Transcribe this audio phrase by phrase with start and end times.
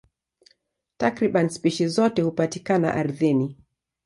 [1.03, 3.57] Takriban spishi zote hupatikana ardhini.